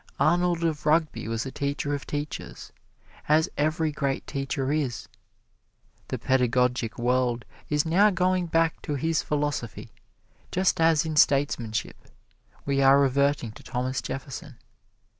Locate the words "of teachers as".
1.93-3.47